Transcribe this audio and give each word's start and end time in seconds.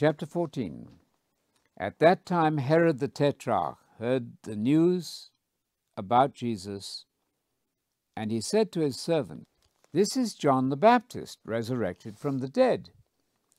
Chapter 0.00 0.24
14 0.24 0.88
At 1.76 1.98
that 1.98 2.24
time, 2.24 2.56
Herod 2.56 3.00
the 3.00 3.06
Tetrarch 3.06 3.76
heard 3.98 4.32
the 4.44 4.56
news 4.56 5.28
about 5.94 6.32
Jesus, 6.32 7.04
and 8.16 8.30
he 8.30 8.40
said 8.40 8.72
to 8.72 8.80
his 8.80 8.98
servant, 8.98 9.46
This 9.92 10.16
is 10.16 10.32
John 10.32 10.70
the 10.70 10.76
Baptist, 10.78 11.40
resurrected 11.44 12.18
from 12.18 12.38
the 12.38 12.48
dead. 12.48 12.92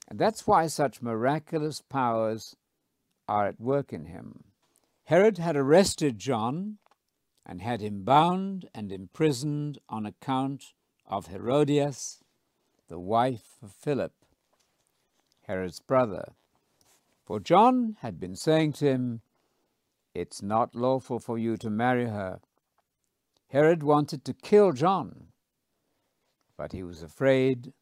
And 0.07 0.17
that's 0.17 0.47
why 0.47 0.65
such 0.65 0.99
miraculous 0.99 1.79
powers 1.79 2.55
are 3.27 3.45
at 3.45 3.61
work 3.61 3.93
in 3.93 4.05
him. 4.05 4.45
Herod 5.03 5.37
had 5.37 5.55
arrested 5.55 6.17
John 6.17 6.79
and 7.45 7.61
had 7.61 7.81
him 7.81 8.01
bound 8.03 8.67
and 8.73 8.91
imprisoned 8.91 9.77
on 9.87 10.07
account 10.07 10.73
of 11.05 11.27
Herodias, 11.27 12.23
the 12.87 12.97
wife 12.97 13.59
of 13.61 13.71
Philip, 13.73 14.13
Herod's 15.51 15.81
brother. 15.81 16.31
For 17.25 17.41
John 17.41 17.97
had 17.99 18.21
been 18.21 18.37
saying 18.37 18.71
to 18.73 18.85
him, 18.85 19.21
It's 20.15 20.41
not 20.41 20.75
lawful 20.75 21.19
for 21.19 21.37
you 21.37 21.57
to 21.57 21.69
marry 21.69 22.05
her. 22.05 22.39
Herod 23.49 23.83
wanted 23.83 24.23
to 24.23 24.33
kill 24.33 24.71
John, 24.71 25.27
but 26.55 26.71
he 26.71 26.83
was 26.83 27.03
afraid 27.03 27.73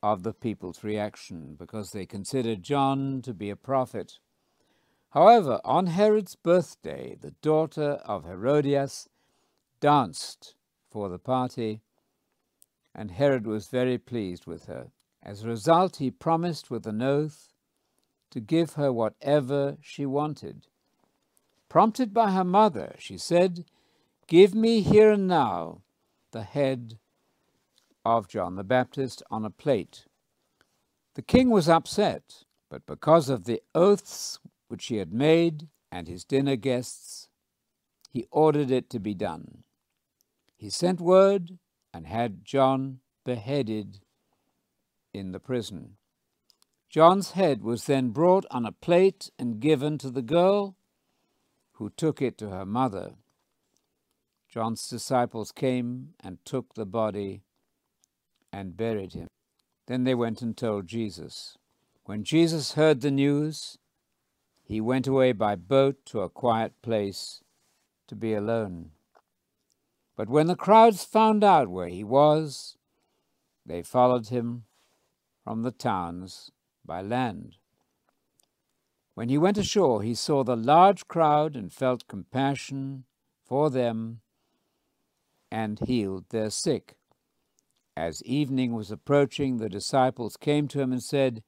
of 0.00 0.22
the 0.22 0.32
people's 0.32 0.84
reaction 0.84 1.56
because 1.58 1.90
they 1.90 2.06
considered 2.06 2.62
John 2.62 3.20
to 3.22 3.34
be 3.34 3.50
a 3.50 3.56
prophet. 3.56 4.20
However, 5.10 5.60
on 5.64 5.88
Herod's 5.88 6.36
birthday, 6.36 7.16
the 7.20 7.34
daughter 7.42 7.94
of 8.04 8.24
Herodias 8.24 9.08
danced 9.80 10.54
for 10.88 11.08
the 11.08 11.18
party, 11.18 11.80
and 12.94 13.10
Herod 13.10 13.44
was 13.44 13.66
very 13.66 13.98
pleased 13.98 14.46
with 14.46 14.66
her. 14.66 14.92
As 15.22 15.42
a 15.42 15.48
result, 15.48 15.96
he 15.96 16.10
promised 16.10 16.70
with 16.70 16.86
an 16.86 17.00
oath 17.00 17.52
to 18.30 18.40
give 18.40 18.74
her 18.74 18.92
whatever 18.92 19.76
she 19.80 20.04
wanted. 20.04 20.66
Prompted 21.68 22.12
by 22.12 22.32
her 22.32 22.44
mother, 22.44 22.96
she 22.98 23.16
said, 23.16 23.64
Give 24.26 24.54
me 24.54 24.80
here 24.80 25.12
and 25.12 25.28
now 25.28 25.82
the 26.32 26.42
head 26.42 26.98
of 28.04 28.28
John 28.28 28.56
the 28.56 28.64
Baptist 28.64 29.22
on 29.30 29.44
a 29.44 29.50
plate. 29.50 30.06
The 31.14 31.22
king 31.22 31.50
was 31.50 31.68
upset, 31.68 32.44
but 32.68 32.86
because 32.86 33.28
of 33.28 33.44
the 33.44 33.62
oaths 33.74 34.38
which 34.68 34.86
he 34.86 34.96
had 34.96 35.12
made 35.12 35.68
and 35.90 36.08
his 36.08 36.24
dinner 36.24 36.56
guests, 36.56 37.28
he 38.10 38.26
ordered 38.30 38.70
it 38.70 38.90
to 38.90 38.98
be 38.98 39.14
done. 39.14 39.62
He 40.56 40.70
sent 40.70 41.00
word 41.00 41.58
and 41.92 42.06
had 42.06 42.44
John 42.44 43.00
beheaded 43.24 44.00
in 45.12 45.32
the 45.32 45.40
prison. 45.40 45.96
John's 46.88 47.32
head 47.32 47.62
was 47.62 47.84
then 47.86 48.10
brought 48.10 48.44
on 48.50 48.66
a 48.66 48.72
plate 48.72 49.30
and 49.38 49.60
given 49.60 49.98
to 49.98 50.10
the 50.10 50.22
girl, 50.22 50.76
who 51.76 51.90
took 51.90 52.20
it 52.20 52.36
to 52.38 52.50
her 52.50 52.66
mother. 52.66 53.14
John's 54.48 54.86
disciples 54.86 55.50
came 55.50 56.10
and 56.22 56.38
took 56.44 56.74
the 56.74 56.84
body 56.84 57.42
and 58.52 58.76
buried 58.76 59.14
him. 59.14 59.28
Then 59.86 60.04
they 60.04 60.14
went 60.14 60.42
and 60.42 60.56
told 60.56 60.86
Jesus. 60.86 61.56
When 62.04 62.24
Jesus 62.24 62.74
heard 62.74 63.00
the 63.00 63.10
news, 63.10 63.78
he 64.62 64.80
went 64.80 65.06
away 65.06 65.32
by 65.32 65.56
boat 65.56 66.04
to 66.06 66.20
a 66.20 66.28
quiet 66.28 66.72
place 66.82 67.42
to 68.06 68.14
be 68.14 68.34
alone. 68.34 68.90
But 70.16 70.28
when 70.28 70.46
the 70.46 70.56
crowds 70.56 71.04
found 71.04 71.42
out 71.42 71.68
where 71.68 71.88
he 71.88 72.04
was, 72.04 72.76
they 73.64 73.82
followed 73.82 74.28
him 74.28 74.64
from 75.44 75.62
the 75.62 75.72
towns 75.72 76.50
by 76.84 77.02
land. 77.02 77.56
When 79.14 79.28
he 79.28 79.38
went 79.38 79.58
ashore, 79.58 80.02
he 80.02 80.14
saw 80.14 80.42
the 80.42 80.56
large 80.56 81.06
crowd 81.06 81.54
and 81.54 81.72
felt 81.72 82.08
compassion 82.08 83.04
for 83.44 83.68
them 83.70 84.20
and 85.50 85.78
healed 85.80 86.24
their 86.30 86.50
sick. 86.50 86.96
As 87.94 88.22
evening 88.24 88.72
was 88.72 88.90
approaching, 88.90 89.58
the 89.58 89.68
disciples 89.68 90.38
came 90.38 90.66
to 90.68 90.80
him 90.80 90.92
and 90.92 91.02
said, 91.02 91.42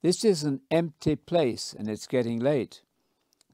This 0.00 0.24
is 0.24 0.42
an 0.42 0.62
empty 0.70 1.14
place 1.14 1.74
and 1.78 1.88
it's 1.88 2.06
getting 2.06 2.40
late. 2.40 2.82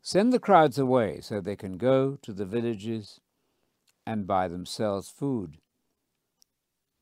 Send 0.00 0.32
the 0.32 0.38
crowds 0.38 0.78
away 0.78 1.20
so 1.20 1.40
they 1.40 1.56
can 1.56 1.76
go 1.76 2.16
to 2.22 2.32
the 2.32 2.46
villages 2.46 3.20
and 4.06 4.26
buy 4.26 4.46
themselves 4.46 5.08
food. 5.08 5.58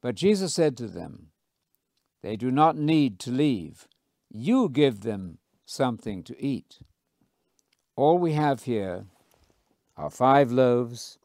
But 0.00 0.14
Jesus 0.14 0.54
said 0.54 0.76
to 0.78 0.86
them, 0.86 1.28
They 2.22 2.36
do 2.36 2.50
not 2.50 2.76
need 2.76 3.18
to 3.20 3.30
leave. 3.30 3.86
You 4.30 4.68
give 4.68 5.00
them 5.00 5.38
something 5.64 6.22
to 6.24 6.42
eat. 6.42 6.80
All 7.96 8.18
we 8.18 8.32
have 8.32 8.64
here 8.64 9.06
are 9.96 10.10
five 10.10 10.50
loaves 10.50 11.18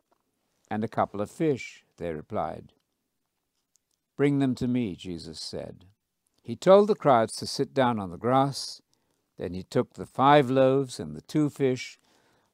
and 0.70 0.84
a 0.84 0.88
couple 0.88 1.22
of 1.22 1.30
fish, 1.30 1.84
they 1.98 2.12
replied. 2.12 2.74
Bring 4.18 4.40
them 4.40 4.56
to 4.56 4.68
me, 4.68 4.96
Jesus 4.96 5.40
said. 5.40 5.86
He 6.42 6.56
told 6.56 6.88
the 6.90 6.96
crowds 6.96 7.36
to 7.38 7.48
sit 7.48 7.74
down 7.74 8.00
on 8.00 8.12
the 8.12 8.18
grass. 8.18 8.82
Then 9.38 9.54
he 9.54 9.64
took 9.64 9.94
the 9.94 10.06
five 10.06 10.50
loaves 10.50 11.00
and 11.00 11.16
the 11.16 11.22
two 11.22 11.50
fish, 11.50 12.00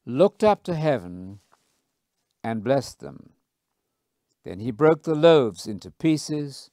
looked 0.06 0.44
up 0.44 0.64
to 0.64 0.76
heaven, 0.76 1.40
and 2.44 2.64
blessed 2.64 3.00
them. 3.00 3.32
Then 4.46 4.60
he 4.60 4.72
broke 4.72 5.04
the 5.04 5.16
loaves 5.16 5.68
into 5.68 5.92
pieces 5.92 6.72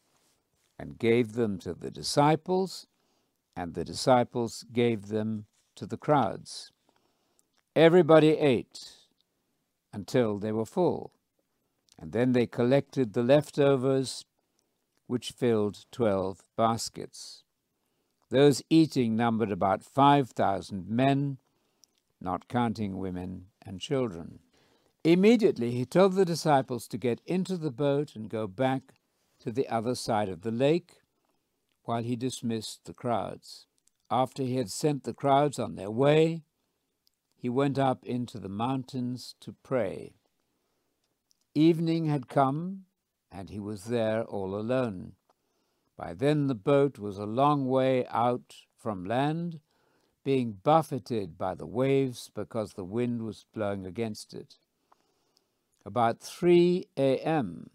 and 0.78 0.98
gave 0.98 1.32
them 1.32 1.58
to 1.58 1.74
the 1.74 1.90
disciples, 1.90 2.86
and 3.56 3.74
the 3.74 3.84
disciples 3.84 4.64
gave 4.72 5.08
them 5.08 5.46
to 5.74 5.86
the 5.86 5.96
crowds. 5.96 6.72
Everybody 7.74 8.36
ate 8.38 8.90
until 9.92 10.38
they 10.38 10.52
were 10.52 10.66
full, 10.66 11.12
and 11.98 12.12
then 12.12 12.32
they 12.32 12.46
collected 12.46 13.12
the 13.12 13.22
leftovers 13.22 14.24
which 15.06 15.30
filled 15.30 15.84
twelve 15.90 16.42
baskets. 16.56 17.44
Those 18.28 18.62
eating 18.68 19.14
numbered 19.16 19.52
about 19.52 19.84
5,000 19.84 20.88
men, 20.88 21.38
not 22.20 22.48
counting 22.48 22.98
women 22.98 23.46
and 23.64 23.80
children. 23.80 24.40
Immediately 25.04 25.70
he 25.70 25.84
told 25.84 26.14
the 26.14 26.24
disciples 26.24 26.88
to 26.88 26.98
get 26.98 27.20
into 27.24 27.56
the 27.56 27.70
boat 27.70 28.16
and 28.16 28.28
go 28.28 28.48
back 28.48 28.95
to 29.46 29.52
the 29.52 29.68
other 29.68 29.94
side 29.94 30.28
of 30.28 30.42
the 30.42 30.50
lake 30.50 30.94
while 31.84 32.02
he 32.02 32.16
dismissed 32.16 32.84
the 32.84 32.92
crowds. 32.92 33.66
After 34.10 34.42
he 34.42 34.56
had 34.56 34.72
sent 34.72 35.04
the 35.04 35.14
crowds 35.14 35.60
on 35.60 35.76
their 35.76 35.90
way, 35.90 36.42
he 37.36 37.48
went 37.48 37.78
up 37.78 38.04
into 38.04 38.40
the 38.40 38.48
mountains 38.48 39.36
to 39.38 39.54
pray. 39.62 40.14
Evening 41.54 42.06
had 42.06 42.26
come, 42.26 42.86
and 43.30 43.48
he 43.48 43.60
was 43.60 43.84
there 43.84 44.24
all 44.24 44.56
alone. 44.56 45.12
By 45.96 46.12
then 46.12 46.48
the 46.48 46.56
boat 46.56 46.98
was 46.98 47.16
a 47.16 47.24
long 47.24 47.68
way 47.68 48.04
out 48.08 48.56
from 48.76 49.04
land, 49.04 49.60
being 50.24 50.58
buffeted 50.60 51.38
by 51.38 51.54
the 51.54 51.66
waves 51.66 52.32
because 52.34 52.72
the 52.72 52.84
wind 52.84 53.22
was 53.22 53.46
blowing 53.54 53.86
against 53.86 54.34
it. 54.34 54.56
About 55.84 56.18
3 56.18 56.88
a.m., 56.96 57.70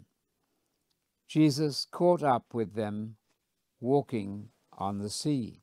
Jesus 1.31 1.87
caught 1.89 2.21
up 2.21 2.53
with 2.53 2.73
them 2.73 3.15
walking 3.79 4.49
on 4.77 4.97
the 4.97 5.09
sea. 5.09 5.61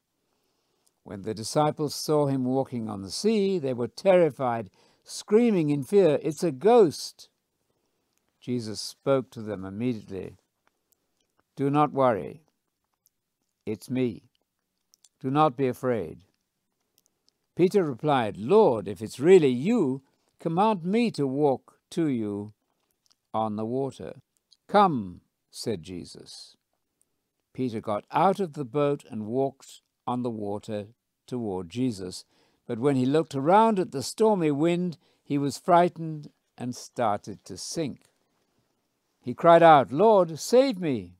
When 1.04 1.24
the 1.24 1.34
disciples 1.34 1.94
saw 1.94 2.26
him 2.26 2.46
walking 2.46 2.88
on 2.88 3.02
the 3.02 3.10
sea, 3.10 3.58
they 3.58 3.74
were 3.74 3.86
terrified, 3.86 4.70
screaming 5.04 5.68
in 5.68 5.82
fear, 5.84 6.18
It's 6.22 6.42
a 6.42 6.52
ghost! 6.52 7.28
Jesus 8.40 8.80
spoke 8.80 9.30
to 9.32 9.42
them 9.42 9.66
immediately. 9.66 10.36
Do 11.54 11.68
not 11.68 11.92
worry. 11.92 12.44
It's 13.66 13.90
me. 13.90 14.22
Do 15.20 15.30
not 15.30 15.54
be 15.54 15.68
afraid. 15.68 16.20
Peter 17.54 17.84
replied, 17.84 18.38
Lord, 18.38 18.88
if 18.88 19.02
it's 19.02 19.20
really 19.20 19.52
you, 19.52 20.00
command 20.40 20.82
me 20.82 21.10
to 21.10 21.26
walk 21.26 21.74
to 21.90 22.06
you 22.06 22.54
on 23.34 23.56
the 23.56 23.66
water. 23.66 24.22
Come, 24.66 25.20
said 25.58 25.82
Jesus. 25.82 26.56
Peter 27.52 27.80
got 27.80 28.04
out 28.12 28.38
of 28.40 28.52
the 28.52 28.64
boat 28.64 29.04
and 29.10 29.26
walked 29.26 29.80
on 30.06 30.22
the 30.22 30.30
water 30.30 30.86
toward 31.26 31.68
Jesus. 31.68 32.24
But 32.66 32.78
when 32.78 32.96
he 32.96 33.04
looked 33.06 33.34
around 33.34 33.78
at 33.78 33.92
the 33.92 34.02
stormy 34.02 34.50
wind, 34.50 34.96
he 35.24 35.38
was 35.38 35.58
frightened 35.58 36.30
and 36.56 36.74
started 36.74 37.44
to 37.44 37.56
sink. 37.56 38.02
He 39.20 39.34
cried 39.34 39.62
out, 39.62 39.92
Lord, 39.92 40.38
save 40.38 40.78
me. 40.78 41.14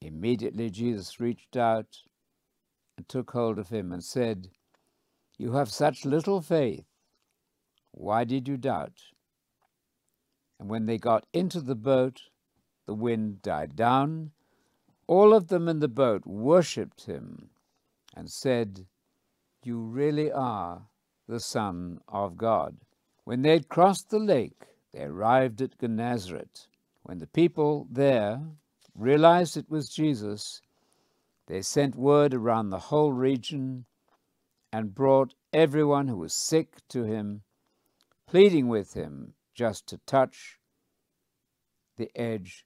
Immediately 0.00 0.70
Jesus 0.70 1.20
reached 1.20 1.56
out 1.56 1.98
and 2.96 3.08
took 3.08 3.30
hold 3.30 3.58
of 3.58 3.68
him 3.68 3.92
and 3.92 4.02
said, 4.04 4.48
You 5.38 5.52
have 5.52 5.70
such 5.70 6.04
little 6.04 6.40
faith. 6.40 6.84
Why 7.92 8.24
did 8.24 8.46
you 8.46 8.56
doubt? 8.56 9.00
And 10.58 10.68
when 10.68 10.86
they 10.86 10.98
got 10.98 11.26
into 11.32 11.60
the 11.60 11.74
boat, 11.74 12.22
the 12.86 12.94
wind 12.94 13.42
died 13.42 13.76
down. 13.76 14.30
All 15.06 15.34
of 15.34 15.48
them 15.48 15.68
in 15.68 15.80
the 15.80 15.88
boat 15.88 16.26
worshipped 16.26 17.06
him 17.06 17.50
and 18.14 18.30
said, 18.30 18.86
You 19.62 19.78
really 19.78 20.32
are 20.32 20.88
the 21.28 21.40
Son 21.40 22.00
of 22.08 22.36
God. 22.36 22.76
When 23.24 23.42
they 23.42 23.52
had 23.52 23.68
crossed 23.68 24.10
the 24.10 24.18
lake, 24.18 24.64
they 24.92 25.02
arrived 25.02 25.60
at 25.60 25.78
Gennesaret. 25.78 26.68
When 27.02 27.18
the 27.18 27.26
people 27.26 27.86
there 27.90 28.40
realized 28.94 29.56
it 29.56 29.68
was 29.68 29.88
Jesus, 29.88 30.62
they 31.46 31.62
sent 31.62 31.94
word 31.94 32.34
around 32.34 32.70
the 32.70 32.78
whole 32.78 33.12
region 33.12 33.84
and 34.72 34.94
brought 34.94 35.34
everyone 35.52 36.08
who 36.08 36.16
was 36.16 36.34
sick 36.34 36.76
to 36.88 37.04
him, 37.04 37.42
pleading 38.26 38.68
with 38.68 38.94
him 38.94 39.34
just 39.54 39.86
to 39.88 39.98
touch 39.98 40.58
the 41.96 42.10
edge 42.14 42.64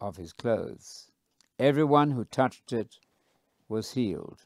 of 0.00 0.16
his 0.16 0.32
clothes. 0.32 1.10
Everyone 1.58 2.10
who 2.10 2.24
touched 2.24 2.72
it 2.72 2.98
was 3.68 3.92
healed. 3.92 4.44